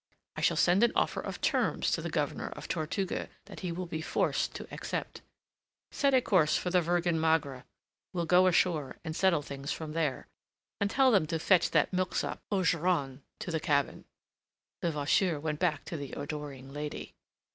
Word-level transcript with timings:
I 0.35 0.41
shall 0.41 0.57
send 0.57 0.81
an 0.83 0.91
offer 0.95 1.19
of 1.21 1.41
terms 1.41 1.91
to 1.91 2.01
the 2.01 2.09
Governor 2.09 2.47
of 2.49 2.67
Tortuga 2.67 3.29
that 3.45 3.59
he 3.59 3.71
will 3.71 3.85
be 3.85 4.01
forced 4.01 4.55
to 4.55 4.67
accept. 4.73 5.21
Set 5.91 6.15
a 6.15 6.21
course 6.21 6.57
for 6.57 6.71
the 6.71 6.81
Virgen 6.81 7.19
Magra. 7.21 7.65
We'll 8.11 8.25
go 8.25 8.47
ashore, 8.47 8.97
and 9.05 9.15
settle 9.15 9.43
things 9.43 9.71
from 9.71 9.91
there. 9.91 10.25
And 10.79 10.89
tell 10.89 11.11
them 11.11 11.27
to 11.27 11.37
fetch 11.37 11.69
that 11.69 11.93
milksop 11.93 12.41
Ogeron 12.51 13.21
to 13.41 13.51
the 13.51 13.59
cabin." 13.59 14.05
Levasseur 14.81 15.39
went 15.39 15.59
back 15.59 15.85
to 15.85 15.97
the 15.97 16.13
adoring 16.13 16.73
lady. 16.73 17.13